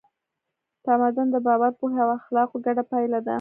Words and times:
تمدن 0.85 1.27
د 1.31 1.35
باور، 1.45 1.71
پوهې 1.79 1.99
او 2.03 2.09
اخلاقو 2.19 2.55
ګډه 2.65 2.83
پایله 2.91 3.19
ده. 3.25 3.29